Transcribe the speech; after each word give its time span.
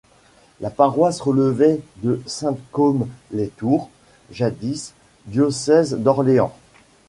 La 0.61 0.71
paroisse 0.71 1.21
relevait 1.21 1.79
de 1.97 2.23
Saint-Cosme-lès-Tours, 2.25 3.87
jadis 4.31 4.95
diocèse 5.27 5.93
d'Orléans. 5.93 6.55